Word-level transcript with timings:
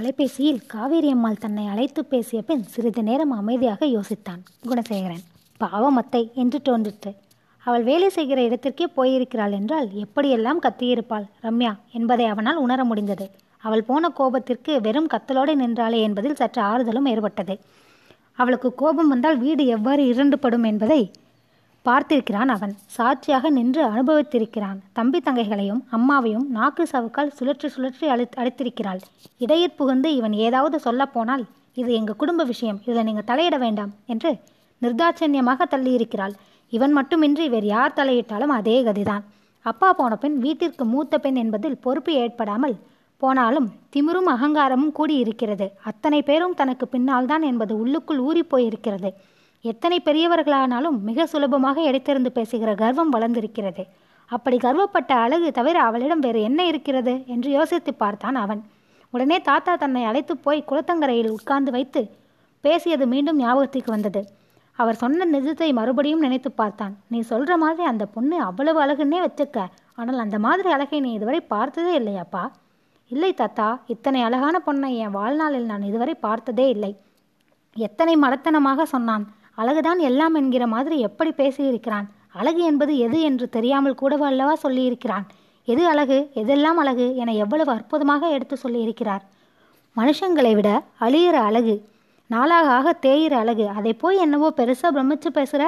தொலைபேசியில் 0.00 0.60
காவேரி 0.66 1.08
அம்மாள் 1.10 1.40
தன்னை 1.40 1.66
அழைத்து 1.66 2.04
பேசிய 2.04 2.38
பின் 2.42 2.62
சிறிது 2.62 3.02
நேரம் 3.02 3.30
அமைதியாக 3.30 3.86
யோசித்தான். 3.86 4.38
குணசேகரன் 4.68 5.24
பாவம் 5.58 5.96
அத்தை 5.96 6.20
என்று 6.34 6.58
தோன்றிற்று. 6.62 7.10
அவள் 7.66 7.82
வேலை 7.82 8.08
செய்கிற 8.08 8.38
இடத்திற்கே 8.42 8.86
போயிருக்கிறாள் 8.96 9.54
என்றால் 9.58 9.88
எப்படியெல்லாம் 10.04 10.62
கத்தியிருப்பாள் 10.66 11.26
ரம்யா 11.42 11.72
என்பதை 11.92 12.26
அவனால் 12.26 12.56
உணர 12.56 12.84
முடிந்தது. 12.84 13.26
அவள் 13.64 13.82
போன 13.82 14.12
கோபத்திற்கு 14.18 14.80
வெறும் 14.80 15.10
கத்தலோடு 15.14 15.54
நின்றாளே 15.62 16.00
என்பதில் 16.00 16.38
சற்று 16.40 16.62
ஆறுதலும் 16.62 17.10
ஏற்பட்டது. 17.12 17.56
அவளுக்கு 18.34 18.70
கோபம் 18.74 19.08
வந்தால் 19.08 19.38
வீடு 19.38 19.66
எவ்வாறு 19.76 20.04
இரண்டுபடும் 20.12 20.64
என்பதை 20.64 21.00
பார்த்திருக்கிறான் 21.86 22.50
அவன். 22.54 22.72
சாட்சியாக 22.96 23.50
நின்று 23.50 23.82
அனுபவித்திருக்கிறான். 23.90 24.78
தம்பி 24.96 25.18
தங்கைகளையும் 25.26 25.80
அம்மாவையும் 25.96 26.44
நாக்கு 26.56 26.84
சவுக்கால் 26.92 27.32
சுழற்றி 27.38 27.68
சுழற்றி 27.76 28.06
அழு 28.14 28.24
அடித்திருக்கிறாள் 28.40 29.00
இடையிற் 29.44 29.76
புகுந்து 29.78 30.08
இவன் 30.18 30.34
ஏதாவது 30.46 30.78
சொல்லப் 30.86 31.14
போனால் 31.14 31.44
இது 31.80 31.90
எங்கள் 31.92 32.18
குடும்ப 32.22 32.44
விஷயம் 32.44 32.80
இதில் 32.86 33.06
நீங்கள் 33.08 33.28
தலையிட 33.30 33.58
வேண்டாம் 33.58 33.92
என்று 34.06 34.30
நிர்தாட்சண்யமாக 34.82 35.66
தள்ளியிருக்கிறாள். 35.70 36.34
இவன் 36.72 36.94
மட்டுமின்றி 36.98 37.46
வேறு 37.48 37.66
யார் 37.66 37.96
தலையிட்டாலும் 37.96 38.54
அதே 38.58 38.76
கதிதான். 38.84 39.24
அப்பா 39.66 39.88
போன 39.92 40.12
பெண் 40.16 40.38
வீட்டிற்கு 40.38 40.84
மூத்த 40.84 41.14
பெண் 41.18 41.40
என்பதில் 41.44 41.80
பொறுப்பு 41.80 42.12
ஏற்படாமல் 42.22 42.76
போனாலும் 43.22 43.66
திமிரும் 43.94 44.30
அகங்காரமும் 44.34 44.96
கூடியிருக்கிறது. 44.98 45.66
அத்தனை 45.90 46.20
பேரும் 46.22 46.58
தனக்கு 46.60 46.86
பின்னால்தான் 46.88 47.44
என்பது 47.50 47.72
உள்ளுக்குள் 47.82 48.24
ஊறிப்போயிருக்கிறது 48.28 49.10
எத்தனை 49.60 50.02
பெரியவர்களானாலும் 50.04 50.98
மிக 50.98 51.26
சுலபமாக 51.26 51.80
எடுத்திருந்து 51.80 52.26
பேசுகிற 52.26 52.74
கர்வம் 52.74 53.12
வளர்ந்திருக்கிறது. 53.12 53.82
அப்படி 54.26 54.56
கர்வப்பட்ட 54.56 55.12
அழகு 55.12 55.52
தவிர 55.52 55.82
அவளிடம் 55.82 56.18
வேறு 56.18 56.42
என்ன 56.42 56.66
இருக்கிறது? 56.66 57.22
என்று 57.26 57.50
யோசித்து 57.50 57.94
பார்த்தான் 57.94 58.34
அவன். 58.34 58.62
உடனே 59.10 59.40
தாத்தா 59.40 59.76
தன்னை 59.76 60.04
அழைத்து 60.04 60.36
போய் 60.36 60.64
குளத்தங்கரையில் 60.68 61.30
உட்கார்ந்து 61.30 61.70
வைத்து 61.70 62.10
பேசியது 62.60 63.06
மீண்டும் 63.06 63.36
ஞாபகத்துக்கு 63.36 63.90
வந்தது. 63.90 64.28
அவர் 64.76 64.94
சொன்ன 64.94 65.38
நிஜத்தை 65.38 65.72
மறுபடியும் 65.72 66.18
நினைத்து 66.18 66.50
பார்த்தான். 66.50 66.96
நீ 67.08 67.20
சொல்ற 67.30 67.56
மாதிரி 67.56 67.84
அந்த 67.88 68.06
பொண்ணு 68.06 68.42
அவ்வளவு 68.42 68.80
அழகுன்னே 68.84 69.20
வச்சுக்க. 69.26 69.66
ஆனால் 69.94 70.18
அந்த 70.18 70.38
மாதிரி 70.38 70.70
அழகை 70.70 71.00
நீ 71.00 71.12
இதுவரை 71.12 71.40
பார்த்ததே 71.40 71.98
இல்லையாப்பா? 71.98 72.44
இல்லை 73.08 73.34
தாத்தா. 73.34 73.80
இத்தனை 73.86 74.22
அழகான 74.22 74.62
பொண்ணை 74.66 74.96
என் 74.96 75.10
வாழ்நாளில் 75.10 75.64
நான் 75.64 75.82
இதுவரை 75.82 76.14
பார்த்ததே 76.14 76.68
இல்லை. 76.68 76.96
எத்தனை 77.76 78.16
மடத்தனமாக 78.16 78.82
சொன்னான். 78.82 79.26
அழகுதான் 79.60 80.00
எல்லாம் 80.08 80.34
என்கிற 80.34 80.64
மாதிரி 80.74 80.96
எப்படி 81.08 81.30
பேசியிருக்கிறான்? 81.40 82.06
அழகு 82.38 82.62
என்பது 82.70 82.92
எது 83.06 83.18
என்று 83.28 83.46
தெரியாமல் 83.56 83.98
கூடவா 84.00 84.26
அல்லவா 84.26 84.54
சொல்லியிருக்கிறான்? 84.62 85.24
எது 85.68 85.82
அழகு 85.92 86.18
எதெல்லாம் 86.42 86.78
அழகு 86.82 87.06
என 87.16 87.34
எவ்வளவு 87.44 87.70
அற்புதமாக 87.72 88.30
எடுத்து 88.36 88.56
சொல்லியிருக்கிறார்? 88.64 89.22
மனுஷங்களை 89.96 90.52
விட 90.54 90.70
அழியிற 91.00 91.36
அழகு 91.48 91.74
நாளாக 92.30 92.68
ஆக 92.78 92.88
தேயிற 93.06 93.34
அழகு 93.42 93.64
அதை 93.78 93.92
போய் 94.02 94.22
என்னவோ 94.24 94.48
பெருசாக 94.58 94.90
பிரமிச்சு 94.96 95.30
பேசுகிற 95.38 95.62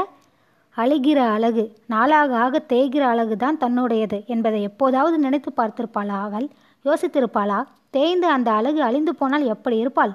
அழுகிற 0.76 1.20
அழகு 1.36 1.64
நாளாக 1.92 2.36
ஆக 2.44 2.60
தேய்கிற 2.72 3.04
அழகு 3.12 3.34
தான் 3.36 3.58
தன்னுடையது 3.62 4.18
என்பதை 4.34 4.60
எப்போதாவது 4.68 5.16
நினைத்து 5.18 5.50
பார்த்திருப்பாளா 5.56 6.18
அவள்? 6.26 6.46
யோசித்திருப்பாளா? 6.84 7.58
தேய்ந்து 7.90 8.28
அந்த 8.36 8.48
அழகு 8.58 8.80
அழிந்து 8.82 9.12
போனால் 9.14 9.44
எப்படி 9.54 9.76
இருப்பாள்? 9.76 10.12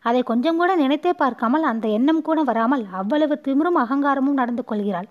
அதை 0.00 0.22
கொஞ்சம் 0.22 0.56
கூட 0.56 0.74
நினைத்தே 0.74 1.12
பார்க்காமல் 1.12 1.62
அந்த 1.62 1.88
எண்ணம் 1.88 2.22
கூட 2.22 2.42
வராமல் 2.42 2.84
அவ்வளவு 2.92 3.40
திமிரும் 3.44 3.80
அகங்காரமும் 3.84 4.38
நடந்து 4.40 4.64
கொள்கிறாள். 4.64 5.08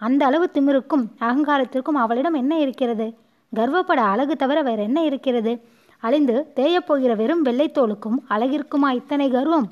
அந்த 0.00 0.26
அளவு 0.26 0.50
திமிருக்கும் 0.54 1.04
அகங்காரத்திற்கும் 1.20 1.98
அவளிடம் 2.02 2.34
என்ன 2.34 2.58
இருக்கிறது? 2.58 3.06
கர்வப்பட 3.52 4.00
அழகு 4.12 4.36
தவிர 4.36 4.62
வேற 4.62 4.82
என்ன 4.82 5.04
இருக்கிறது? 5.04 5.64
அழிந்து 5.98 6.52
தேயப்போகிற 6.56 7.16
வெறும் 7.16 7.44
வெள்ளைத்தோலுக்கும் 7.44 8.18
அழகிற்குமா 8.30 8.90
இத்தனை 8.90 9.30
கர்வம்? 9.30 9.68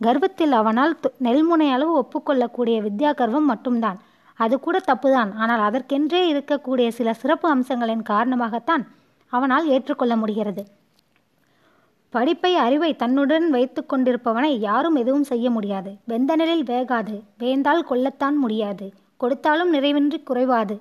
கர்வத்தில் 0.00 0.52
அவனால் 0.52 0.98
நெல்முனை 1.22 1.68
அளவு 1.70 1.92
ஒப்புக்கொள்ளக்கூடிய 2.00 2.76
வித்யா 2.86 3.14
கர்வம் 3.14 3.44
மட்டும்தான். 3.44 3.98
அது 4.34 4.60
கூட 4.60 4.80
தப்புதான். 4.86 5.34
ஆனால் 5.34 5.60
அதற்கென்றே 5.60 6.22
இருக்கக்கூடிய 6.32 6.88
சில 6.88 7.12
சிறப்பு 7.12 7.56
அம்சங்களின் 7.56 8.02
காரணமாகத்தான் 8.08 8.82
அவனால் 9.32 9.66
ஏற்றுக்கொள்ள 9.66 10.16
முடிகிறது. 10.16 10.64
படிப்பை 12.08 12.56
அறிவை 12.56 12.96
தன்னுடன் 12.96 13.50
வைத்து 13.50 13.84
கொண்டிருப்பவனை 13.86 14.58
யாரும் 14.58 14.94
எதுவும் 14.94 15.24
செய்ய 15.24 15.50
முடியாது. 15.50 15.96
வெந்தனலில் 16.08 16.64
வேகாது. 16.64 17.22
வேந்தால் 17.38 17.86
கொல்லத்தான் 17.90 18.34
முடியாது. 18.34 18.92
கொடுத்தாலும் 19.16 19.74
நிறைவின்றி 19.74 20.22
குறைவாது. 20.22 20.80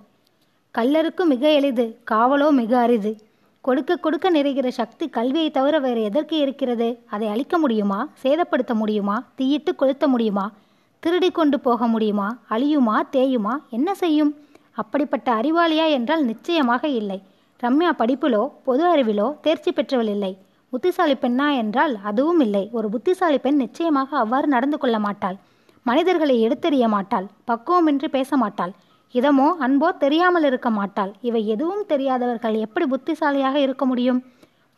கல்லருக்கு 0.77 1.25
மிக 1.25 1.51
எளிது. 1.51 1.99
காவலோ 2.11 2.51
மிக 2.51 2.77
அரிது. 2.77 3.17
கொடுக்க 3.61 3.95
கொடுக்க 3.95 4.31
நிறைகிற 4.31 4.67
சக்தி 4.67 5.09
கல்வியை 5.09 5.51
தவிர 5.51 5.79
வேறு 5.79 6.03
எதற்கு 6.03 6.37
இருக்கிறது? 6.37 6.99
அதை 7.05 7.27
அழிக்க 7.27 7.57
முடியுமா? 7.57 8.09
சேதப்படுத்த 8.23 8.73
முடியுமா? 8.73 9.23
தீயிட்டு 9.35 9.75
கொளுத்த 9.79 10.07
முடியுமா? 10.07 10.51
திருடி 10.99 11.31
கொண்டு 11.31 11.59
போக 11.59 11.87
முடியுமா? 11.87 12.37
அழியுமா? 12.49 13.01
தேயுமா? 13.11 13.57
என்ன 13.69 13.93
செய்யும்? 13.93 14.35
அப்படிப்பட்ட 14.71 15.33
அறிவாளியா 15.33 15.89
என்றால் 15.89 16.23
நிச்சயமாக 16.23 16.87
இல்லை. 16.87 17.21
ரம்யா 17.63 17.91
படிப்பிலோ 17.99 18.49
பொது 18.63 18.95
அறிவிலோ 18.95 19.39
தேர்ச்சி 19.41 19.71
பெற்றவள் 19.71 20.07
இல்லை. 20.07 20.37
புத்திசாலி 20.73 21.15
பெண்ணா 21.15 21.47
என்றால் 21.61 21.93
அதுவும் 22.09 22.41
இல்லை. 22.45 22.61
ஒரு 22.77 22.87
புத்திசாலி 22.93 23.37
பெண் 23.43 23.61
நிச்சயமாக 23.63 24.09
அவ்வாறு 24.21 24.47
நடந்து 24.47 24.77
கொள்ள 24.77 24.97
மாட்டாள். 24.99 25.37
மனிதர்களை 25.85 26.35
எடுத்தெறிய 26.45 26.85
மாட்டாள். 26.93 27.27
பக்குவமின்றி 27.49 28.07
பேச 28.15 28.37
மாட்டாள். 28.43 28.73
இதமோ 29.15 29.47
அன்போ 29.65 29.89
தெரியாமல் 29.97 30.45
இருக்க 30.49 30.69
மாட்டாள். 30.69 31.11
இவை 31.21 31.41
எதுவும் 31.53 31.83
தெரியாதவர்கள் 31.91 32.55
எப்படி 32.65 32.85
புத்திசாலியாக 32.93 33.55
இருக்க 33.65 33.83
முடியும்? 33.85 34.19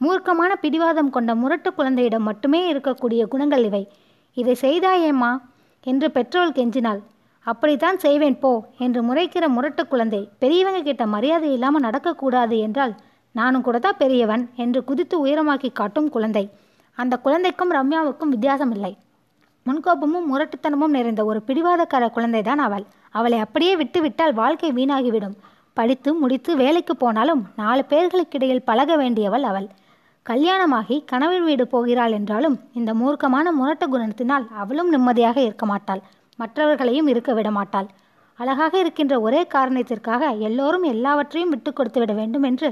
மூர்க்கமான 0.01 0.51
பிடிவாதம் 0.63 1.13
கொண்ட 1.15 1.31
முரட்டு 1.35 1.69
குழந்தையிடம் 1.77 2.27
மட்டுமே 2.29 2.61
இருக்கக்கூடிய 2.71 3.21
குணங்கள் 3.33 3.65
இவை. 3.69 3.83
இதை 4.37 4.55
செய்தாயேம்மா 4.65 5.31
என்று 5.85 6.07
பெற்றோர் 6.17 6.55
கெஞ்சினாள். 6.57 7.01
அப்படித்தான் 7.47 7.97
செய்வேன் 8.05 8.39
போ 8.43 8.51
என்று 8.85 9.01
முறைக்கிற 9.09 9.45
முரட்டு 9.47 9.83
குழந்தை 9.91 10.21
பெரியவங்க 10.41 10.79
கிட்ட 10.81 11.03
மரியாதை 11.13 11.49
இல்லாமல் 11.57 11.85
நடக்கக்கூடாது 11.85 12.55
என்றால் 12.65 12.93
நானும் 13.39 13.65
கூட 13.65 13.77
தான் 13.79 13.99
பெரியவன் 14.01 14.43
என்று 14.55 14.79
குதித்து 14.83 15.15
உயரமாக்கி 15.25 15.69
காட்டும் 15.71 16.09
குழந்தை. 16.09 16.45
அந்த 16.97 17.13
குழந்தைக்கும் 17.25 17.73
ரம்யாவுக்கும் 17.73 18.33
வித்தியாசம் 18.33 18.71
இல்லை 18.75 18.93
முன்கோபமும் 19.65 20.27
முரட்டுத்தனமும் 20.31 20.95
நிறைந்த 20.97 21.21
ஒரு 21.29 21.39
பிடிவாதக்கார 21.47 22.03
குழந்தைதான் 22.15 22.61
அவள். 22.67 22.85
அவளை 23.11 23.39
அப்படியே 23.45 23.73
விட்டுவிட்டால் 23.75 24.33
வாழ்க்கை 24.33 24.69
வீணாகிவிடும். 24.71 25.35
படித்து 25.77 26.09
முடித்து 26.13 26.51
வேலைக்கு 26.61 26.93
போனாலும் 26.95 27.41
நாலு 27.55 27.81
பேர்களுக்கிடையில் 27.89 28.65
பழக 28.69 28.91
வேண்டியவள் 28.95 29.45
அவள். 29.49 29.67
கல்யாணமாகி 30.25 30.95
கணவன் 31.05 31.45
வீடு 31.49 31.65
போகிறாள் 31.67 32.15
என்றாலும் 32.17 32.55
இந்த 32.73 32.91
மூர்க்கமான 32.93 33.51
முரட்டு 33.59 33.85
குணத்தினால் 33.87 34.45
அவளும் 34.61 34.89
நிம்மதியாக 34.89 35.37
இருக்க 35.41 35.65
மாட்டாள். 35.65 36.01
மற்றவர்களையும் 36.39 37.09
இருக்க 37.13 37.31
விட 37.33 37.51
மாட்டாள். 37.51 37.87
அழகாக 38.39 38.73
இருக்கின்ற 38.79 39.15
ஒரே 39.21 39.41
காரணத்திற்காக 39.55 40.31
எல்லோரும் 40.47 40.85
எல்லாவற்றையும் 40.93 41.53
விட்டு 41.53 41.69
கொடுத்து 41.73 41.99
விட 41.99 42.13
வேண்டும் 42.13 42.45
என்று 42.49 42.69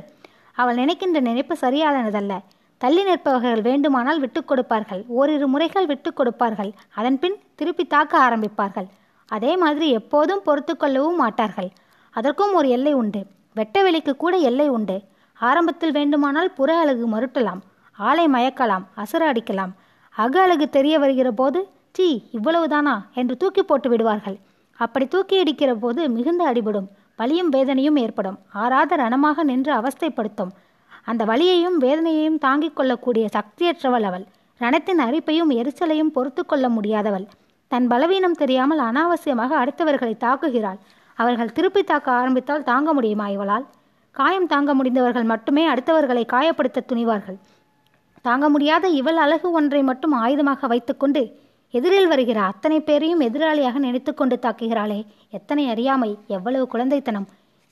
அவள் 0.56 0.76
நினைக்கின்ற 0.76 1.20
நினைப்பு 1.20 1.58
சரியானதல்ல. 1.62 2.40
தள்ளி 2.78 3.06
நிற்பவர்கள் 3.06 3.62
வேண்டுமானால் 3.62 4.20
விட்டுக் 4.20 4.48
கொடுப்பார்கள். 4.48 5.04
ஓரிரு 5.08 5.48
முறைகள் 5.48 5.86
விட்டுக் 5.86 6.16
கொடுப்பார்கள். 6.16 6.72
அதன்பின் 6.96 7.36
திருப்பி 7.56 7.86
தாக்க 7.86 8.30
ஆரம்பிப்பார்கள். 8.30 8.88
அதே 9.28 9.58
மாதிரி 9.58 9.90
எப்போதும் 9.90 10.42
பொறுத்து 10.44 10.78
கொள்ளவும் 10.78 11.16
மாட்டார்கள். 11.16 11.70
அதற்கும் 12.12 12.54
ஒரு 12.54 12.70
எல்லை 12.70 12.94
உண்டு. 12.94 13.26
வெட்ட 13.54 13.84
வெளிக்கு 13.84 14.16
கூட 14.16 14.38
எல்லை 14.38 14.70
உண்டு. 14.70 15.02
ஆரம்பத்தில் 15.34 15.92
வேண்டுமானால் 15.92 16.52
புற 16.52 16.78
அழகு 16.78 17.08
மறுட்டலாம் 17.08 17.60
ஆளை 17.98 18.28
மயக்கலாம். 18.28 18.84
அசுர 18.96 19.32
அடிக்கலாம். 19.32 19.72
அக 20.10 20.42
அழகு 20.42 20.70
தெரிய 20.70 21.00
வருகிற 21.00 21.32
போது 21.32 21.68
சீ 21.92 22.24
இவ்வளவுதானா? 22.34 23.02
என்று 23.14 23.38
தூக்கி 23.38 23.64
போட்டு 23.64 23.90
விடுவார்கள். 23.90 24.38
அப்படி 24.78 25.08
தூக்கி 25.08 25.40
அடிக்கிற 25.40 25.76
போது 25.76 26.10
மிகுந்த 26.10 26.54
அடிபடும். 26.54 26.88
வலியும் 27.16 27.50
வேதனையும் 27.50 27.96
ஏற்படும். 27.96 28.40
ஆறாத 28.54 28.96
ரணமாக 28.96 29.44
நின்று 29.44 29.74
அவஸ்தைப்படுத்தும். 29.74 30.52
அந்த 31.04 31.26
வலியையும் 31.26 31.82
வேதனையையும் 31.82 32.38
தாங்கிக் 32.38 32.76
கொள்ளக்கூடிய 32.76 33.30
சக்தியற்றவள் 33.34 34.02
அவள். 34.02 34.26
ரணத்தின் 34.60 35.02
அரிப்பையும் 35.08 35.52
எரிச்சலையும் 35.52 36.14
பொறுத்து 36.14 36.46
கொள்ள 36.46 36.70
முடியாதவள். 36.70 37.28
தன் 37.68 37.88
பலவீனம் 37.88 38.34
தெரியாமல் 38.34 38.80
அனாவசியமாக 38.80 39.64
அடுத்தவர்களை 39.64 40.14
தாக்குகிறாள். 40.20 40.80
அவர்கள் 41.14 41.52
திருப்பி 41.52 41.84
தாக்க 41.84 42.12
ஆரம்பித்தால் 42.12 42.64
தாங்க 42.64 42.94
முடியுமா 42.94 43.28
இவளால்? 43.28 43.66
காயம் 44.12 44.48
தாங்க 44.48 44.74
முடிந்தவர்கள் 44.74 45.24
மட்டுமே 45.24 45.68
அடுத்தவர்களை 45.68 46.26
காயப்படுத்த 46.26 46.86
துணிவார்கள். 46.88 47.38
தாங்க 48.22 48.50
முடியாத 48.50 48.88
இவள் 48.88 49.18
அழகு 49.18 49.52
ஒன்றை 49.52 49.84
மட்டும் 49.84 50.14
ஆயுதமாக 50.24 50.68
வைத்துக்கொண்டு 50.68 51.45
எதிரில் 51.78 52.08
வருகிற 52.08 52.40
அத்தனை 52.42 52.78
பேரையும் 52.80 53.22
எதிராளியாக 53.22 53.78
நினைத்துக்கொண்டு 53.86 54.36
தாக்குகிறாளே. 54.42 55.00
எத்தனை 55.30 55.64
அறியாமை 55.70 56.10
எவ்வளவு 56.28 56.66
குழந்தைத்தனம். 56.74 57.26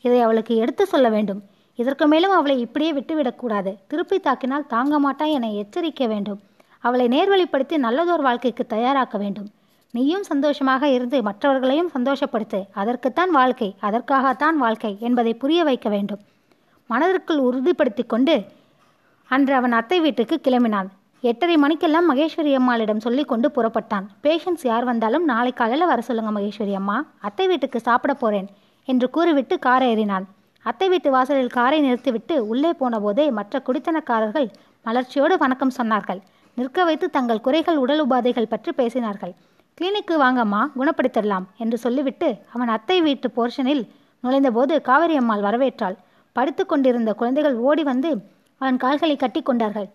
இதை 0.06 0.20
அவளுக்கு 0.22 0.54
எடுத்து 0.56 0.86
சொல்ல 0.86 1.10
வேண்டும். 1.10 1.42
இதற்கு 1.80 2.06
மேலும் 2.08 2.34
அவளை 2.38 2.56
இப்படியே 2.60 2.92
விட்டுவிடக்கூடாது 2.94 3.72
திருப்பி 3.88 4.18
தாக்கினால் 4.18 4.66
தாங்க 4.68 5.00
மாட்டாய் 5.00 5.36
என 5.38 5.52
எச்சரிக்க 5.62 6.08
வேண்டும். 6.08 6.40
அவளை 6.80 7.06
நேர்வழிப்படுத்தி 7.08 7.78
நல்லதோர் 7.86 8.26
வாழ்க்கைக்கு 8.28 8.66
தயாராக்க 8.70 9.18
வேண்டும். 9.18 9.48
நீயும் 9.94 10.26
சந்தோஷமாக 10.32 10.84
இருந்து 10.88 11.18
மற்றவர்களையும் 11.22 11.94
சந்தோஷப்படுத்து. 11.98 12.60
அதற்குத்தான் 12.82 13.32
வாழ்க்கை 13.40 13.70
அதற்காகத்தான் 13.80 14.58
வாழ்க்கை 14.58 14.92
என்பதை 15.00 15.34
புரிய 15.34 15.62
வைக்க 15.64 15.90
வேண்டும். 15.90 16.22
மனதிற்குள் 16.90 17.42
உறுதிப்படுத்தி 17.50 18.06
கொண்டு 18.08 18.36
அன்று 19.32 19.54
அவன் 19.60 19.78
அத்தை 19.80 20.00
வீட்டுக்கு 20.00 20.36
கிளம்பினான். 20.44 20.90
எட்டரை 21.30 21.56
மணிக்கெல்லாம் 21.64 22.08
மகேஸ்வரி 22.10 22.54
அம்மாளிடம் 22.58 23.02
சொல்லி 23.04 23.24
கொண்டு 23.30 23.48
புறப்பட்டான். 23.56 24.06
பேஷண்ட்ஸ் 24.24 24.66
யார் 24.70 24.86
வந்தாலும் 24.90 25.26
நாளை 25.30 25.52
காலையில் 25.60 25.90
வர 25.92 26.02
சொல்லுங்க 26.08 26.32
மகேஸ்வரி 26.38 26.74
அம்மா. 26.80 26.96
அத்தை 27.28 27.46
வீட்டுக்கு 27.52 27.80
சாப்பிட 27.86 28.14
போறேன் 28.24 28.48
என்று 28.88 29.08
கூறிவிட்டு 29.16 29.56
காரை 29.66 29.86
ஏறினான். 29.94 30.26
அத்தை 30.66 30.88
வீட்டு 30.94 31.10
வாசலில் 31.16 31.56
காரை 31.56 31.78
நிறுத்திவிட்டு 31.86 32.36
உள்ளே 32.52 32.72
போனபோதே 32.82 33.26
மற்ற 33.38 33.62
குடித்தனக்காரர்கள் 33.68 34.50
மலர்ச்சியோடு 34.86 35.38
வணக்கம் 35.46 35.74
சொன்னார்கள். 35.80 36.22
நிற்க 36.58 36.80
வைத்து 36.90 37.06
தங்கள் 37.16 37.44
குறைகள் 37.48 37.82
உடல் 37.84 38.04
உபாதைகள் 38.06 38.52
பற்றி 38.56 38.74
பேசினார்கள். 38.82 39.34
கிளினிக்கு 39.78 40.18
வாங்கம்மா 40.26 40.62
குணப்படுத்திடலாம் 40.78 41.48
என்று 41.64 41.78
சொல்லிவிட்டு 41.86 42.28
அவன் 42.56 42.76
அத்தை 42.78 43.00
வீட்டு 43.08 43.28
போர்ஷனில் 43.38 43.84
நுழைந்தபோது 44.24 44.74
காவிரி 44.92 45.16
அம்மாள் 45.24 45.48
வரவேற்றாள். 45.48 45.98
படுத்து 46.36 46.64
கொண்டிருந்த 46.66 47.12
குழந்தைகள் 47.20 47.58
ஓடி 47.70 47.84
வந்து 47.94 48.12
அவன் 48.62 48.78
கால்களை 48.86 49.16
கட்டி 49.18 49.42
கொண்டார்கள். 49.42 49.90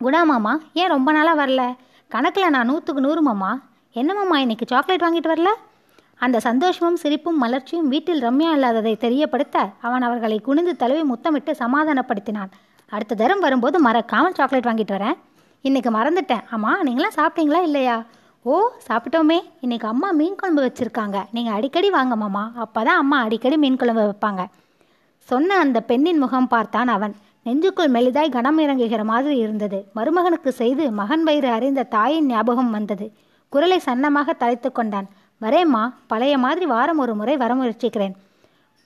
குணா 0.00 0.24
மாமா 0.24 0.52
ஏன் 0.72 0.88
ரொம்ப 0.88 1.12
நாளாக 1.12 1.46
வரல? 1.46 1.62
கணக்கில் 2.08 2.50
நான் 2.50 2.66
நூற்றுக்கு 2.66 3.00
நூறு 3.00 3.22
மாமா. 3.22 3.50
என்ன 3.92 4.14
மாமா 4.14 4.38
இன்னைக்கு 4.38 4.66
சாக்லேட் 4.68 5.04
வாங்கிட்டு 5.04 5.30
வரல? 5.32 5.50
அந்த 6.18 6.40
சந்தோஷமும் 6.40 6.96
சிரிப்பும் 6.96 7.38
மலர்ச்சியும் 7.42 7.88
வீட்டில் 7.88 8.22
ரம்யா 8.22 8.50
இல்லாததை 8.52 8.96
தெரியப்படுத்த 8.96 9.68
அவன் 9.80 10.02
அவர்களை 10.02 10.40
குனிந்து 10.40 10.76
தழுவி 10.76 11.02
முத்தமிட்டு 11.02 11.54
சமாதானப்படுத்தினான். 11.58 12.50
அடுத்த 12.90 13.14
தரம் 13.14 13.40
வரும்போது 13.40 13.80
மறக்காமல் 13.80 14.32
சாக்லேட் 14.32 14.66
வாங்கிட்டு 14.66 14.96
வரேன். 14.96 15.16
இன்னைக்கு 15.60 15.90
மறந்துட்டேன். 15.90 16.44
ஆமாம் 16.50 16.82
நீங்களாம் 16.86 17.16
சாப்பிட்டீங்களா 17.16 17.62
இல்லையா? 17.62 17.96
ஓ 18.42 18.56
சாப்பிட்டோமே. 18.88 19.38
இன்னைக்கு 19.60 19.88
அம்மா 19.88 20.10
மீன் 20.10 20.36
குழம்பு 20.36 20.62
வச்சுருக்காங்க. 20.66 21.24
நீங்கள் 21.30 21.54
அடிக்கடி 21.54 21.90
வாங்க 21.90 22.16
மாமா. 22.16 22.50
அப்போ 22.56 22.82
தான் 22.82 22.96
அம்மா 22.96 23.18
அடிக்கடி 23.20 23.56
மீன் 23.56 23.76
குழம்பு 23.76 24.02
வைப்பாங்க. 24.02 24.44
சொன்ன 25.28 25.58
அந்த 25.58 25.80
பெண்ணின் 25.80 26.18
முகம் 26.18 26.48
பார்த்தான் 26.48 26.88
அவன். 26.88 27.14
நெஞ்சுக்குள் 27.46 27.90
மெலிதாய் 27.94 28.34
கனம் 28.36 28.58
இறங்குகிற 28.58 29.04
மாதிரி 29.04 29.36
இருந்தது. 29.36 29.86
மருமகனுக்கு 29.96 30.48
செய்து 30.48 30.90
மகன் 30.90 31.22
வயிறு 31.22 31.48
அறிந்த 31.48 31.82
தாயின் 31.82 32.26
ஞாபகம் 32.26 32.70
வந்தது. 32.70 33.12
குரலை 33.48 33.80
சன்னமாக 33.86 34.36
தலைத்து 34.36 34.72
கொண்டான். 34.72 35.08
வரேம்மா 35.40 35.82
பழைய 36.06 36.38
மாதிரி 36.38 36.66
வாரம் 36.66 36.98
ஒரு 36.98 37.14
முறை 37.14 37.36
வர 37.36 37.54
முயற்சிக்கிறேன். 37.54 38.14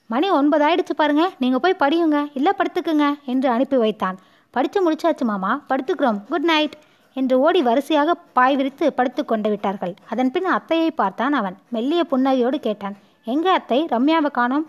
மணி 0.07 0.31
ஒன்பது 0.31 0.65
ஆயிடுச்சு 0.67 0.95
பாருங்க. 0.97 1.31
நீங்கள் 1.39 1.63
போய் 1.65 1.81
படியுங்க. 1.85 2.31
இல்லை 2.35 2.53
படுத்துக்குங்க 2.59 3.07
என்று 3.25 3.49
அனுப்பி 3.49 3.77
வைத்தான். 3.77 4.19
படித்து 4.51 4.79
முடிச்சாச்சு 4.85 5.25
மாமா. 5.25 5.63
படுத்துக்கிறோம். 5.69 6.21
குட் 6.29 6.49
நைட் 6.53 6.77
என்று 7.13 7.41
ஓடி 7.41 7.63
வரிசையாக 7.63 8.15
பாய் 8.15 8.57
விரித்து 8.57 8.93
படுத்து 8.93 9.25
கொண்டு 9.25 9.49
விட்டார்கள். 9.51 9.95
அதன் 10.09 10.31
பின் 10.31 10.51
அத்தையை 10.57 10.91
பார்த்தான் 10.91 11.33
அவன். 11.33 11.57
மெல்லிய 11.69 12.05
புன்னகையோடு 12.11 12.57
கேட்டான். 12.57 12.97
எங்கே 13.25 13.49
அத்தை? 13.49 13.87
ரம்யாவை 13.91 14.31
காணோம்? 14.31 14.67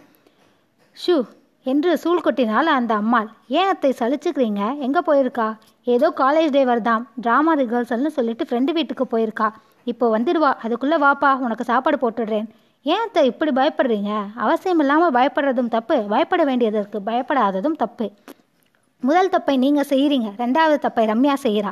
ஷூ 1.05 1.17
என்று 1.63 1.97
சூழ் 1.97 2.23
கொட்டினாள் 2.25 2.69
அந்த 2.77 2.93
அம்மாள். 2.93 3.29
ஏன் 3.47 3.67
அத்தை 3.67 3.93
சலிச்சுக்கிறீங்க? 3.99 4.77
எங்கே 4.77 5.01
போயிருக்கா? 5.05 5.47
ஏதோ 5.83 6.13
காலேஜ் 6.17 6.49
டே 6.49 6.63
தான் 6.81 7.09
ட்ராமா 7.21 7.53
ரிஹர்சல்னு 7.61 8.11
சொல்லிட்டு 8.17 8.47
ஃப்ரெண்டு 8.49 8.71
வீட்டுக்கு 8.77 9.05
போயிருக்கா. 9.13 9.47
இப்போ 9.83 10.17
வந்துடுவா. 10.17 10.51
அதுக்குள்ளே 10.63 10.97
வாப்பா 10.97 11.37
உனக்கு 11.37 11.63
சாப்பாடு 11.63 11.99
போட்டுடுறேன். 12.03 12.47
ஏன் 12.83 13.03
அத்தை 13.05 13.25
இப்படி 13.25 13.51
பயப்படுறீங்க? 13.51 14.11
அவசியம் 14.35 14.79
இல்லாமல் 14.79 15.13
பயப்படுறதும் 15.17 15.73
தப்பு. 15.75 15.95
பயப்பட 16.13 16.43
வேண்டியதற்கு 16.43 16.99
பயப்படாததும் 17.09 17.79
தப்பு. 17.83 18.07
முதல் 18.99 19.33
தப்பை 19.35 19.57
நீங்கள் 19.57 19.89
செய்கிறீங்க 19.89 20.29
ரெண்டாவது 20.43 20.77
தப்பை 20.85 21.03
ரம்யா 21.11 21.33
செய்கிறா 21.43 21.71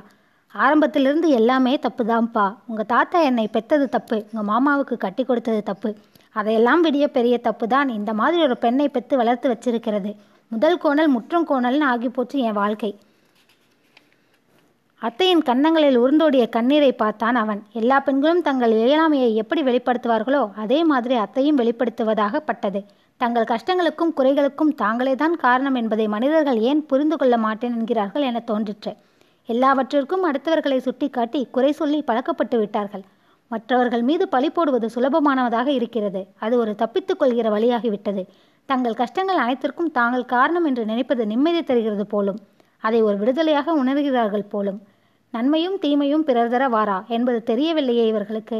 ஆரம்பத்திலிருந்து 0.56 1.30
எல்லாமே 1.30 1.80
தப்பு 1.80 2.04
தான்ப்பா 2.06 2.56
உங்கள் 2.68 2.86
தாத்தா 2.86 3.22
என்னை 3.22 3.48
பெற்றது 3.48 3.90
தப்பு. 3.90 4.26
உங்கள் 4.32 4.50
மாமாவுக்கு 4.52 4.98
கட்டி 4.98 5.24
கொடுத்தது 5.24 5.64
தப்பு. 5.64 5.96
அதையெல்லாம் 6.40 6.84
விடிய 6.86 7.06
பெரிய 7.18 7.36
தப்பு 7.48 7.66
தான் 7.74 7.90
இந்த 7.98 8.12
மாதிரி 8.20 8.38
ஒரு 8.48 8.56
பெண்ணை 8.64 8.88
பெற்று 8.96 9.16
வளர்த்து 9.22 9.48
வச்சிருக்கிறது. 9.54 10.12
முதல் 10.52 10.80
கோணல் 10.84 11.14
முற்றும் 11.16 11.48
கோணல்னு 11.50 11.86
ஆகி 11.94 12.10
போச்சு 12.10 12.38
என் 12.48 12.60
வாழ்க்கை. 12.62 12.92
அத்தையின் 15.02 15.44
கன்னங்களில் 15.48 15.98
உருண்டோடிய 16.04 16.44
கண்ணீரை 16.56 16.92
பார்த்தான் 17.02 17.38
அவன். 17.42 17.60
எல்லா 17.80 17.98
பெண்களும் 18.06 18.46
தங்கள் 18.48 18.74
இயலாமையை 18.78 19.32
எப்படி 19.42 19.62
வெளிப்படுத்துவார்களோ 19.70 20.44
அதே 20.64 20.80
மாதிரி 20.92 21.16
அத்தையும் 21.24 21.60
வெளிப்படுத்துவதாக 21.62 22.42
பட்டது. 22.48 22.80
தங்கள் 23.22 23.50
கஷ்டங்களுக்கும் 23.52 24.16
குறைகளுக்கும் 24.18 24.74
தாங்களே 24.84 25.14
தான் 25.22 25.36
காரணம் 25.44 25.78
என்பதை 25.82 26.08
மனிதர்கள் 26.16 26.60
ஏன் 26.70 26.82
புரிந்து 26.92 27.18
கொள்ள 27.22 27.36
மாட்டேன் 27.46 27.76
என்கிறார்கள் 27.80 28.28
என 28.30 28.42
தோன்றிற்று. 28.52 28.94
எல்லாவற்றிற்கும் 29.50 30.26
அடுத்தவர்களை 30.30 30.80
சுட்டிக்காட்டி 30.88 31.42
குறை 31.56 31.72
சொல்லி 31.82 32.00
பழக்கப்பட்டு 32.10 32.58
விட்டார்கள். 32.64 33.06
மற்றவர்கள் 33.48 34.02
மீது 34.02 34.28
பழி 34.28 34.50
போடுவது 34.50 34.88
சுலபமானதாக 34.96 35.68
இருக்கிறது. 35.68 36.28
அது 36.40 36.58
ஒரு 36.58 36.76
தப்பித்துக் 36.76 37.20
கொள்கிற 37.20 37.50
வழியாகிவிட்டது. 37.50 38.24
தங்கள் 38.66 38.94
கஷ்டங்கள் 38.94 39.36
அனைத்திற்கும் 39.36 39.92
தாங்கள் 39.92 40.26
காரணம் 40.26 40.66
என்று 40.66 40.86
நினைப்பது 40.86 41.26
நிம்மதி 41.26 41.64
தருகிறது 41.64 42.06
போலும் 42.06 42.40
அதை 42.78 43.02
ஒரு 43.02 43.18
விடுதலையாக 43.18 43.76
உணர்கிறார்கள் 43.84 44.50
போலும். 44.50 44.82
நன்மையும் 45.34 45.78
தீமையும் 45.80 46.24
பிறர் 46.24 46.50
தர 46.50 46.68
வாரா 46.68 46.98
என்பது 47.08 47.56
தெரியவில்லையே 47.56 48.06
இவர்களுக்கு. 48.08 48.60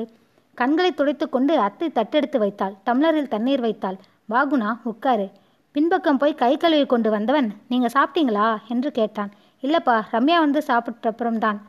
கண்களை 0.58 0.94
துடைத்து 0.94 1.30
கொண்டு 1.30 1.54
அத்தை 1.60 1.88
தட்டெடுத்து 1.90 2.38
வைத்தாள். 2.38 2.74
டம்ளரில் 2.86 3.34
தண்ணீர் 3.34 3.60
வைத்தாள். 3.60 3.98
வாகுனா 4.30 4.70
உட்காரு. 4.84 5.28
பின்பக்கம் 5.72 6.18
போய் 6.18 6.36
கை 6.36 6.58
கழுவி 6.58 6.86
கொண்டு 6.86 7.10
வந்தவன் 7.10 7.50
நீங்கள் 7.68 7.96
சாப்பிட்டீங்களா? 7.98 8.58
என்று 8.68 8.92
கேட்டான். 8.92 9.32
இல்லைப்பா 9.62 9.96
ரம்யா 10.12 10.38
வந்து 10.46 10.62
சாப்பிட்ட 10.62 11.10
அப்புறம்தான் 11.10 11.60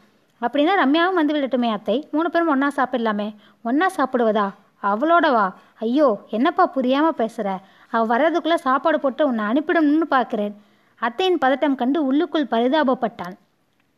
அப்படின்னா 0.42 0.74
ரம்யாவும் 0.82 1.18
வந்து 1.20 1.34
விடட்டுமே 1.36 1.68
அத்தை. 1.76 1.96
மூணு 2.14 2.28
பேரும் 2.30 2.52
ஒன்றா 2.54 2.68
சாப்பிடலாமே. 2.76 3.28
ஒன்றா 3.68 3.88
சாப்பிடுவதா? 3.96 4.46
அவளோடவா? 4.82 5.46
ஐயோ 5.84 6.08
என்னப்பா 6.36 6.64
புரியாமல் 6.76 7.18
பேசுகிற 7.20 7.48
அவள் 7.92 8.10
வர்றதுக்குள்ளே 8.12 8.58
சாப்பாடு 8.66 8.98
போட்டு 9.00 9.22
உன்னை 9.30 9.44
அனுப்பிடணும்னு 9.50 10.08
பார்க்குறேன் 10.16 10.54
அத்தையின் 11.00 11.40
பதட்டம் 11.42 11.78
கண்டு 11.80 11.98
உள்ளுக்குள் 12.08 12.52
பரிதாபப்பட்டான் 12.52 13.34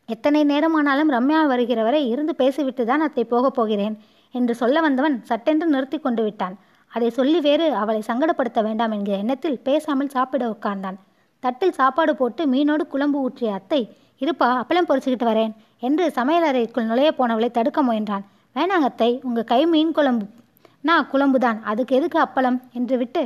எத்தனை 0.09 0.39
நேரமானாலும் 0.51 1.11
ரம்யா 1.15 1.41
வருகிற 1.51 1.79
வரை 1.87 2.01
இருந்து 2.13 2.33
பேசிவிட்டு 2.41 2.83
தான் 2.85 3.03
அத்தை 3.05 3.23
போகப் 3.33 3.57
போகிறேன் 3.57 3.95
என்று 4.35 4.53
சொல்ல 4.61 4.81
வந்தவன் 4.81 5.15
சட்டென்று 5.29 5.65
நிறுத்தி 5.73 5.97
கொண்டு 5.99 6.21
விட்டான். 6.25 6.55
அதை 6.91 7.09
சொல்லி 7.17 7.39
வேறு 7.47 7.65
அவளை 7.81 8.01
சங்கடப்படுத்த 8.07 8.59
வேண்டாம் 8.67 8.93
என்கிற 8.95 9.15
எண்ணத்தில் 9.23 9.59
பேசாமல் 9.67 10.13
சாப்பிட 10.15 10.45
உட்கார்ந்தான். 10.53 10.97
தட்டில் 11.43 11.77
சாப்பாடு 11.79 12.13
போட்டு 12.15 12.41
மீனோடு 12.53 12.83
குழம்பு 12.93 13.19
ஊற்றிய 13.25 13.51
அத்தை 13.59 13.81
இருப்பா 14.23 14.47
அப்பளம் 14.61 14.89
பொறிச்சுக்கிட்டு 14.89 15.27
வரேன். 15.29 15.53
என்று 15.81 16.05
சமையலறைக்குள் 16.15 16.89
நுழைய 16.89 17.11
போனவளை 17.17 17.51
தடுக்க 17.51 17.79
முயன்றான். 17.83 18.25
வேணாங்க 18.55 18.87
அத்தை 18.89 19.19
உங்கள் 19.23 19.43
கை 19.43 19.65
மீன் 19.65 19.91
குழம்பு. 19.91 20.25
நான் 20.81 21.07
குழம்புதான். 21.13 21.59
அதுக்கு 21.63 21.95
எதுக்கு 21.95 22.19
அப்பளம்? 22.25 22.59
என்று 22.71 22.97
விட்டு 22.97 23.23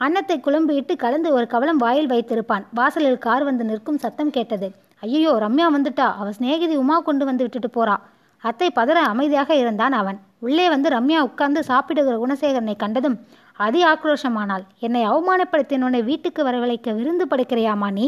அன்னத்தை 0.00 0.40
குழம்பு 0.40 0.74
இட்டு 0.74 0.96
கலந்து 0.96 1.32
ஒரு 1.32 1.46
கவலம் 1.46 1.76
வாயில் 1.76 2.10
வைத்திருப்பான். 2.10 2.64
வாசலில் 2.74 3.18
கார் 3.18 3.44
வந்து 3.44 3.64
நிற்கும் 3.64 3.98
சத்தம் 3.98 4.30
கேட்டது. 4.30 4.68
ஐயோ 5.02 5.32
ரம்யா 5.44 5.66
வந்துட்டா. 5.76 6.06
அவ 6.20 6.32
சிநேகிதி 6.32 6.76
உமா 6.76 7.00
கொண்டு 7.00 7.24
வந்து 7.24 7.42
விட்டுட்டு 7.42 7.70
போறா. 7.76 7.96
அத்தை 8.44 8.68
பதற 8.74 8.98
அமைதியாக 9.12 9.50
இருந்தான் 9.54 9.92
அவன். 9.92 10.18
உள்ளே 10.38 10.68
வந்து 10.68 10.88
ரம்யா 10.88 11.20
உட்கார்ந்து 11.20 11.62
சாப்பிடுகிற 11.64 12.14
குணசேகரனை 12.16 12.74
கண்டதும் 12.76 13.16
அதி 13.56 13.80
ஆக்ரோஷமானால் 13.84 14.64
என்னை 14.78 15.02
அவமானப்படுத்தினோனை 15.08 16.00
வீட்டுக்கு 16.04 16.42
வரவழைக்க 16.44 16.94
விருந்து 16.94 17.24
படைக்கிறியாமா 17.26 17.88
நீ? 17.92 18.06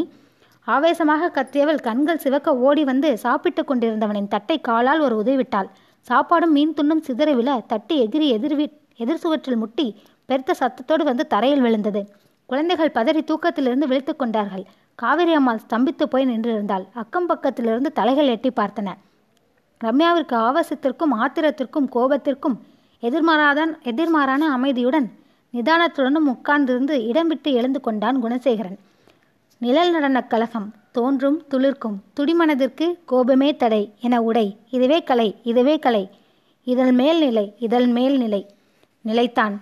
ஆவேசமாக 0.67 1.29
கத்தியவள் 1.35 1.81
கண்கள் 1.81 2.17
சிவக்க 2.17 2.57
ஓடி 2.57 2.83
வந்து 2.83 3.17
சாப்பிட்டு 3.17 3.61
கொண்டிருந்தவனின் 3.63 4.27
தட்டை 4.27 4.61
காலால் 4.61 4.99
ஒரு 4.99 5.15
உதவிட்டாள். 5.23 5.69
சாப்பாடும் 6.07 6.53
மீன் 6.57 6.73
துண்ணும் 6.73 7.03
சிதற 7.07 7.29
விழ 7.35 7.49
தட்டி 7.67 7.95
எகிரி 8.05 8.27
எதிர்வி 8.37 8.65
எதிர் 8.95 9.21
சுவற்றில் 9.23 9.55
முட்டி 9.55 10.01
பெருத்த 10.25 10.55
சத்தத்தோடு 10.59 11.03
வந்து 11.03 11.27
தரையில் 11.27 11.61
விழுந்தது. 11.61 12.01
குழந்தைகள் 12.45 12.93
பதறி 12.93 13.21
தூக்கத்திலிருந்து 13.23 13.87
விழித்து 13.87 14.15
கொண்டார்கள். 14.15 14.65
காவிரி 14.95 15.33
அம்மாள் 15.33 15.61
ஸ்தம்பித்து 15.69 16.03
போய் 16.03 16.25
நின்றிருந்தாள். 16.25 16.85
அக்கம் 16.93 17.29
பக்கத்திலிருந்து 17.29 17.91
தலைகள் 17.93 18.27
எட்டி 18.27 18.51
பார்த்தன. 18.55 18.93
ரம்யாவிற்கு 19.81 20.35
ஆவேசத்திற்கும் 20.47 21.15
ஆத்திரத்திற்கும் 21.21 21.89
கோபத்திற்கும் 21.95 22.57
எதிர்மாறாதான் 23.03 23.71
எதிர்மாறான 23.83 24.49
அமைதியுடன் 24.57 25.07
நிதானத்துடனும் 25.53 26.29
உட்கார்ந்திருந்து 26.33 26.95
இடம் 27.07 27.27
விட்டு 27.27 27.51
எழுந்து 27.51 27.81
கொண்டான் 27.81 28.23
குணசேகரன். 28.23 28.79
நிழல் 29.61 29.91
நடனக் 29.91 30.29
கழகம் 30.29 30.73
தோன்றும் 30.91 31.43
துளிர்க்கும். 31.49 31.97
துடிமனதிற்கு 32.19 32.99
கோபமே 33.05 33.55
தடை 33.55 33.93
என 34.01 34.21
உடை. 34.21 34.57
இதுவே 34.69 35.03
கலை 35.03 35.35
இதுவே 35.43 35.79
கலை. 35.79 36.09
இதழ் 36.63 36.91
மேல் 36.91 37.19
நிலை 37.19 37.53
இதழ் 37.59 37.85
மேல் 37.85 38.17
நிலை. 38.17 38.47
நிலைத்தான். 39.01 39.61